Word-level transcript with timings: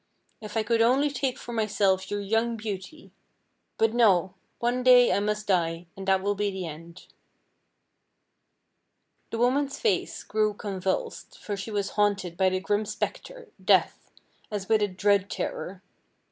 If 0.41 0.57
I 0.57 0.63
could 0.63 0.81
only 0.81 1.11
take 1.11 1.37
for 1.37 1.53
myself 1.53 2.09
your 2.09 2.21
young 2.21 2.57
beauty! 2.57 3.11
But, 3.77 3.93
no! 3.93 4.33
one 4.57 4.81
day 4.81 5.13
I 5.13 5.19
must 5.19 5.45
die, 5.45 5.85
and 5.95 6.07
that 6.07 6.23
will 6.23 6.33
be 6.33 6.49
the 6.49 6.65
end." 6.65 7.05
The 9.29 9.37
woman's 9.37 9.79
face 9.79 10.23
grew 10.23 10.55
convulsed 10.55 11.37
for 11.37 11.55
she 11.55 11.69
was 11.69 11.91
haunted 11.91 12.35
by 12.35 12.49
the 12.49 12.59
grim 12.59 12.85
specter, 12.87 13.49
Death, 13.63 14.09
as 14.49 14.67
with 14.67 14.81
a 14.81 14.87
dread 14.87 15.29
terror. 15.29 15.83